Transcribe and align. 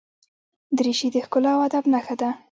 دریشي 0.77 1.07
د 1.13 1.15
ښکلا 1.25 1.51
او 1.55 1.61
ادب 1.67 1.83
نښه 1.93 2.15
ده. 2.21 2.29